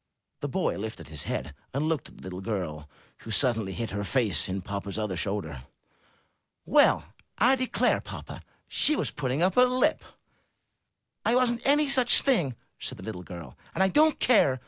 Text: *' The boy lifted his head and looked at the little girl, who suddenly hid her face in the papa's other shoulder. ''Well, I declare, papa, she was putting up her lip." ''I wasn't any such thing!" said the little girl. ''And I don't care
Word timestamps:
*' 0.00 0.40
The 0.40 0.48
boy 0.48 0.78
lifted 0.78 1.08
his 1.08 1.24
head 1.24 1.54
and 1.74 1.86
looked 1.86 2.08
at 2.08 2.16
the 2.16 2.22
little 2.22 2.40
girl, 2.40 2.88
who 3.18 3.30
suddenly 3.30 3.74
hid 3.74 3.90
her 3.90 4.04
face 4.04 4.48
in 4.48 4.56
the 4.56 4.62
papa's 4.62 4.98
other 4.98 5.16
shoulder. 5.18 5.64
''Well, 6.66 7.12
I 7.36 7.56
declare, 7.56 8.00
papa, 8.00 8.40
she 8.68 8.96
was 8.96 9.10
putting 9.10 9.42
up 9.42 9.56
her 9.56 9.66
lip." 9.66 10.02
''I 11.26 11.34
wasn't 11.36 11.60
any 11.66 11.88
such 11.88 12.22
thing!" 12.22 12.56
said 12.78 12.96
the 12.96 13.04
little 13.04 13.22
girl. 13.22 13.58
''And 13.74 13.82
I 13.82 13.88
don't 13.88 14.18
care 14.18 14.60